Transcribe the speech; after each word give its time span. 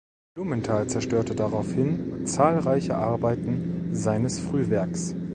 Blumenthal 0.35 0.87
zerstörte 0.87 1.35
daraufhin 1.35 2.25
zahlreiche 2.25 2.95
Arbeiten 2.97 3.89
seines 3.93 4.39
Frühwerks. 4.39 5.13